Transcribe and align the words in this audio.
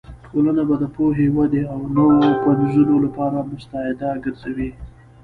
ټولنه 0.27 0.61
به 0.69 0.75
د 0.79 0.85
پوهې، 0.95 1.25
ودې 1.37 1.63
او 1.73 1.79
نوو 1.95 2.19
پنځونو 2.45 2.95
لپاره 3.05 3.47
مستعده 3.51 4.09
ګرځوې. 4.23 4.69